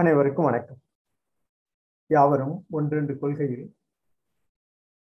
[0.00, 0.78] அனைவருக்கும் வணக்கம்.
[2.10, 3.66] யாவரும் ஒன்றென்று கொள்கையில்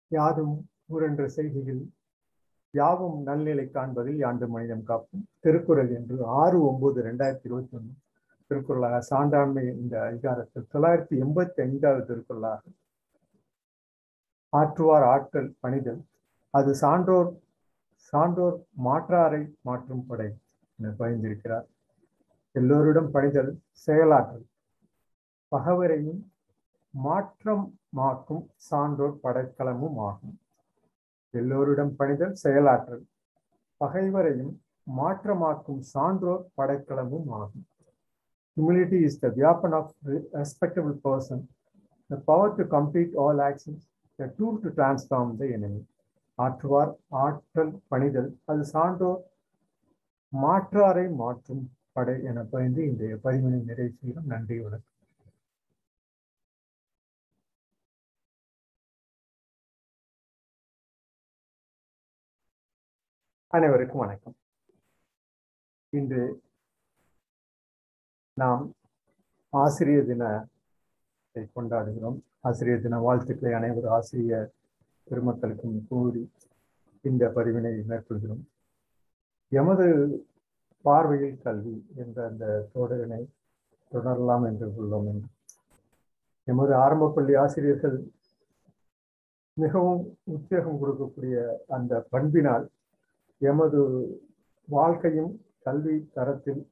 [0.08, 0.54] யாதும்
[0.94, 1.82] ஊரென்ற செய்கையில்
[2.74, 7.94] யாவும் நல்நிலை காண்பதில் யாண்டு மனிதம் காப்பும் திருக்குறள் என்று ஆறு ஒன்பது ரெண்டாயிரத்தி இருபத்தி ஒன்று
[8.50, 12.62] திருக்குறளாக சான்றாண்மை இந்த அதிகாரத்தில் தொள்ளாயிரத்தி எண்பத்தி ஐந்தாவது திருக்குறளாக
[14.52, 16.02] ஆற்றுவார் ஆட்கள் பணிதல்.
[16.54, 17.32] அது சான்றோர்
[18.12, 20.30] சான்றோர் மாற்றாரை மாற்றும் படை
[20.78, 21.66] என பயந்திருக்கிறார்
[22.54, 23.52] எல்லோரிடம் பணிதல்
[23.86, 24.46] செயலாற்றல்.
[25.52, 26.20] பகவரையும்
[26.94, 27.64] மாற்றம்
[27.98, 30.36] மாக்கும் சான்றோர் படைக்கலமும் ஆகும்
[31.34, 33.04] எல்லோரிடம் பணிதல் செயலாற்றல்.
[33.80, 34.52] பகைவரையும்
[34.98, 37.66] மாற்றமாக்கும் சான்றோர் படைக்கலமும் ஆகும்
[38.56, 39.92] humility is the weapon of
[40.38, 41.42] respectable person
[42.10, 43.84] the power to complete all actions
[44.18, 45.82] the tool to transform the enemy.
[46.38, 46.92] ஆற்றுவார்
[47.24, 48.30] ஆற்றல் பணிதல்.
[48.50, 49.20] அது சான்றோர்
[50.32, 51.64] மாற்றாரை மாற்றும்
[51.96, 54.30] படை என பயந்து இன்றைய பதிவினை நிறைவு செய்கிறோம்.
[54.34, 54.99] நன்றி வணக்கம்.
[63.52, 64.34] அனைவருக்கும் வணக்கம்.
[65.90, 66.42] இன்று
[68.34, 68.74] நாம்
[69.48, 72.18] ஆசிரியர் தினத்தை கொண்டாடுகிறோம்.
[72.40, 74.52] ஆசிரியர் தின வாழ்த்துக்களை அனைவரும் ஆசிரியர்
[75.10, 76.32] பெருமக்களுக்கும் கூறி
[77.02, 78.44] இந்த பதிவினை மேற்கொள்கிறோம்.
[79.48, 79.86] எமது
[80.82, 83.22] பார்வையில் கல்வி என்ற அந்த தொடரினை
[83.88, 85.22] தொடரலாம் என்று உள்ளோம்.
[86.44, 87.98] எமது ஆரம்ப பள்ளி ஆசிரியர்கள்
[89.52, 92.66] மிகவும் உத்வேகம் கொடுக்கக்கூடிய அந்த பண்பினால்
[93.40, 93.80] எமது
[94.68, 95.32] வாழ்க்கையும்
[95.66, 96.62] கல்வி தரத்தில்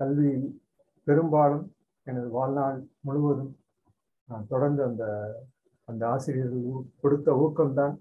[0.00, 0.48] கல்வியில்
[1.06, 1.64] பெரும்பாலும்
[2.06, 3.52] எனது வாழ்நாள் முழுவதும்
[4.28, 5.04] நான் தொடர்ந்து அந்த
[5.88, 7.94] அந்த ஆசிரியர்கள் கொடுத்த ஊக்கம்தான்.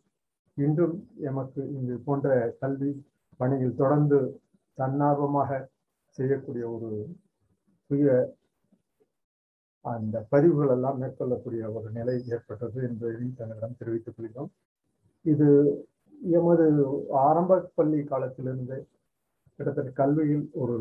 [0.57, 0.95] இன்றும்
[1.29, 2.27] எமக்கு இங்கு போன்ற
[2.59, 2.91] கல்வி
[3.39, 4.19] பணியில் தொடர்ந்து
[4.77, 5.51] தன்னார்வமாக
[6.17, 6.89] செய்யக்கூடிய ஒரு
[7.89, 8.37] சுய
[9.85, 14.51] அந்த பதிவுகள் எல்லாம் மேற்கொள்ளக்கூடிய ஒரு நிலை ஏற்பட்டது என்பதை தங்களிடம் தெரிவித்துக் கொள்கிறோம்.
[15.25, 15.47] இது
[16.21, 16.65] எமது
[17.27, 18.77] ஆரம்ப பள்ளி காலத்திலிருந்து
[19.59, 20.75] கிட்டத்தட்ட கல்வியில் ஒரு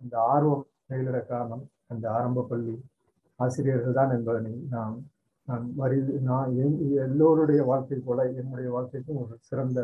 [0.00, 2.74] அந்த ஆர்வம் மேலிட காரணம் அந்த ஆரம்ப பள்ளி
[3.40, 4.96] ஆசிரியர்கள் தான் என்பதனை நான்
[5.48, 6.50] நான் வரி நான்
[7.04, 9.80] எல்லோருடைய வாழ்க்கை போல என்னுடைய வாழ்க்கைக்கும் ஒரு சிறந்த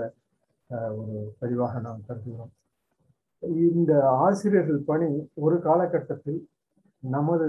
[0.96, 2.52] ஒரு பதிவாக நாம் கருதுகிறோம்.
[3.70, 6.40] இந்த ஆசிரியர்கள் பணி ஒரு காலகட்டத்தில்
[7.02, 7.48] நமது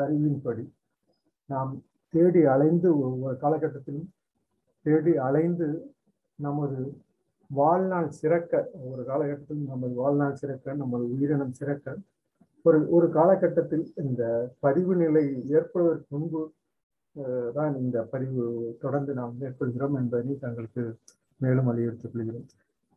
[0.00, 0.64] அறிவின்படி
[1.50, 1.72] நாம்
[2.12, 4.08] தேடி அலைந்து ஒரு காலகட்டத்திலும்
[4.88, 5.68] தேடி அலைந்து
[6.38, 6.78] நமது
[7.50, 8.52] வாழ்நாள் சிறக்க
[8.88, 11.96] ஒரு காலகட்டத்தில் நமது வாழ்நாள் சிறக்க நமது உயிரினம் சிறக்க
[12.64, 14.22] ஒரு ஒரு காலகட்டத்தில் இந்த
[14.60, 16.40] பதிவு நிலை ஏற்படுவதற்கு முன்பு
[17.54, 18.44] தான் இந்த பதிவு
[18.80, 20.82] தொடர்ந்து நாம் மேற்கொள்கிறோம் என்பதை தங்களுக்கு
[21.40, 22.46] மேலும் வலியுறுத்திக் கொள்கிறோம்.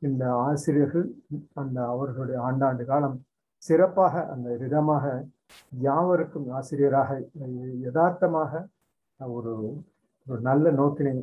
[0.01, 1.07] இந்த ஆசிரியர்கள்
[1.53, 3.17] அந்த அவர்களுடைய ஆண்டாண்டு காலம்
[3.63, 5.05] சிறப்பாக அந்த விதமாக
[5.81, 7.11] யாவருக்கும் ஆசிரியராக
[7.85, 8.61] யதார்த்தமாக
[9.19, 9.53] ஒரு
[10.27, 11.13] ஒரு நல்ல நோக்கினை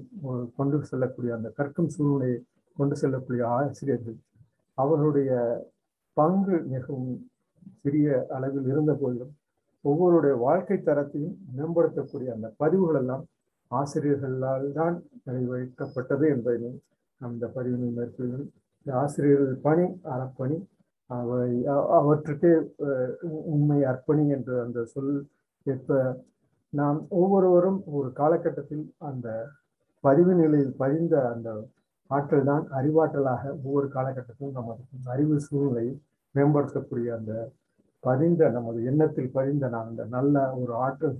[0.56, 2.38] கொண்டு செல்லக்கூடிய அந்த கற்கும் சூழ்நிலையை
[2.76, 4.18] கொண்டு செல்லக்கூடிய ஆசிரியர்கள்.
[4.78, 5.30] அவர்களுடைய
[6.16, 7.10] பங்கு மிகவும்
[7.82, 9.32] சிறிய அளவில் இருந்த போதிலும்
[9.84, 13.24] ஒவ்வொருடைய வாழ்க்கை தரத்தையும் மேம்படுத்தக்கூடிய அந்த பதிவுகள் எல்லாம்
[13.70, 16.70] ஆசிரியர்களால் தான் நிறைவேற்றப்பட்டது என்பதை
[17.20, 18.46] அந்த பதிவினை மேற்கொள்ளும்
[18.86, 20.58] ஆசிரியர்கள் பணி அறப்பணி
[21.10, 21.50] அவை
[21.98, 22.52] அவற்றுக்கே
[23.46, 25.12] உண்மை அர்ப்பணி என்ற அந்த சொல்
[25.66, 25.98] ஏற்ப
[26.72, 29.28] நாம் ஒவ்வொருவரும் ஒரு காலகட்டத்தில் அந்த
[30.04, 31.48] பதிவு நிலையில் பதிந்த அந்த
[32.10, 35.92] ஆற்றல் தான் அறிவாற்றலாக ஒவ்வொரு காலகட்டத்திலும் நமது அறிவு சூழ்நிலையை
[36.34, 37.32] மேம்படுத்தக்கூடிய அந்த
[38.04, 41.16] பதிந்த நமது எண்ணத்தில் பதிந்த நான் அந்த நல்ல ஒரு ஆற்றல்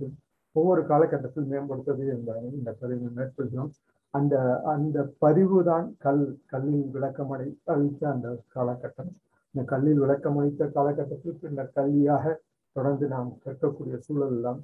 [0.55, 3.71] ஒவ்வொரு காலகட்டத்தில் மேம்படுத்தது என்பதை இந்த பதிவை மேற்கொள்கிறோம்.
[4.13, 4.35] அந்த
[4.73, 9.11] அந்த பதிவு தான் கல் கல்லில் விளக்கமடை அளித்த அந்த காலகட்டம்.
[9.55, 12.33] இந்த கல்லில் விளக்கமளித்த காலகட்டத்தில் பின்னர் கல்வியாக
[12.75, 14.59] தொடர்ந்து நாம் கற்கக்கூடிய சூழல் எல்லாம்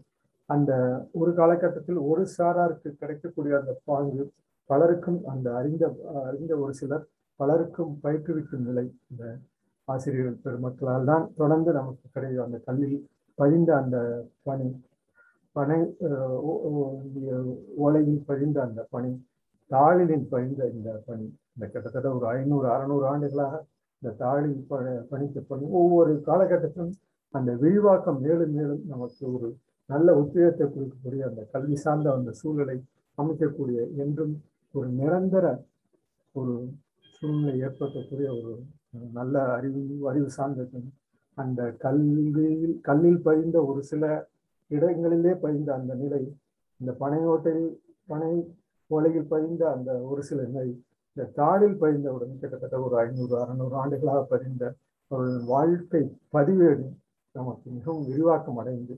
[0.49, 0.71] அந்த
[1.15, 4.23] ஒரு காலகட்டத்தில் ஒரு சாராருக்கு கிடைக்கக்கூடிய அந்த பாங்கு
[4.69, 5.85] பலருக்கும் அந்த அறிந்த
[6.23, 7.05] அறிந்த ஒரு சிலர்
[7.39, 9.23] பலருக்கும் பயிற்றுவிக்கும் நிலை இந்த
[9.87, 12.97] ஆசிரியர்கள் பெருமக்களால் தான் தொடர்ந்து நமக்கு கிடையாது அந்த கல்லில்
[13.37, 13.97] பதிந்த அந்த
[14.43, 14.67] பணி
[15.55, 15.79] பனை
[17.77, 19.11] ஓலையில் பதிந்த அந்த பணி
[19.71, 23.61] தாளிலில் பதிந்த இந்த பணி இந்த கிட்டத்தட்ட ஒரு ஐநூறு அறநூறு ஆண்டுகளாக
[24.01, 24.57] இந்த தாளில்
[25.11, 26.95] பணித்த பணி ஒவ்வொரு காலகட்டத்திலும்
[27.33, 29.47] அந்த விரிவாக்கம் மேலும் மேலும் நமக்கு ஒரு
[29.89, 32.77] நல்ல உத்வேகத்தை கொடுக்கக்கூடிய அந்த கல்வி சார்ந்த அந்த சூழலை
[33.17, 34.35] அமைக்கக்கூடிய என்றும்
[34.73, 35.45] ஒரு நிரந்தர
[36.35, 36.53] ஒரு
[37.15, 38.53] சூழ்நிலை ஏற்படுத்தக்கூடிய ஒரு
[39.13, 40.89] நல்ல அறிவு அறிவு சார்ந்ததும்
[41.37, 44.03] அந்த கல்வியில் கல்லில் பதிந்த ஒரு சில
[44.71, 46.21] இடங்களிலே பதிந்த அந்த நிலை
[46.79, 47.71] இந்த பனையோட்டையில்
[48.09, 48.33] பனை
[48.91, 50.67] ஓலையில் பதிந்த அந்த ஒரு சில நிலை
[51.17, 54.63] இந்த தாளில் பதிந்தவுடன் கிட்டத்தட்ட ஒரு ஐநூறு அறுநூறு ஆண்டுகளாக பதிந்த
[55.11, 56.01] அவர்களின் வாழ்க்கை
[56.33, 56.85] பதிவேடு
[57.35, 58.95] நமக்கு மிகவும் விரிவாக்கம் அடைந்து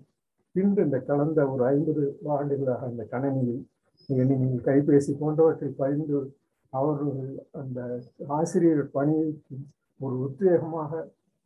[0.57, 3.62] இன்று இந்த கலந்த ஒரு ஐம்பது ஆண்டுகளாக அந்த கணனியில்
[4.09, 6.19] நீங்கள் கைபேசி போன்றவற்றில் பயின்று
[6.74, 7.19] அவர்கள்
[7.54, 7.80] அந்த
[8.33, 9.56] ஆசிரியர் பணிக்கு
[10.01, 10.92] ஒரு உத்வேகமாக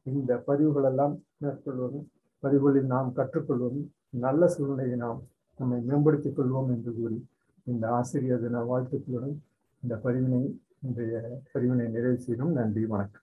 [0.06, 2.08] இந்த பதிவுகள் எல்லாம் மேற்கொள்வதும்
[2.44, 3.88] பதிவுகளில் நாம் கற்றுக்கொள்வதும்
[4.20, 5.20] நல்ல சூழ்நிலையை நாம்
[5.60, 7.20] நம்மை மேம்படுத்திக் கொள்வோம் என்று கூறி
[7.68, 9.36] இந்த ஆசிரியர் தின வாழ்த்துக்களுடன்
[9.84, 10.42] இந்த பதிவினை
[10.82, 11.16] இன்றைய
[11.54, 13.21] பதிவினை நிறைவு செய்யும் நன்றி வணக்கம்.